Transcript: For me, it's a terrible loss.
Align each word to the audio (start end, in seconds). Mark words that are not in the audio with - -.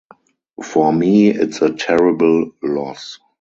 For 0.63 0.91
me, 0.91 1.27
it's 1.29 1.61
a 1.61 1.75
terrible 1.75 2.53
loss. 2.63 3.19